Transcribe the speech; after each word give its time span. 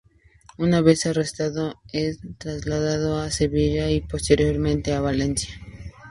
Una 0.57 0.81
vez 0.81 1.05
arrestado 1.05 1.75
es 1.93 2.17
trasladado 2.39 3.19
a 3.21 3.29
Sevilla 3.29 3.91
y 3.91 4.01
posteriormente 4.01 4.93
a 4.93 4.99
Valencia. 4.99 5.53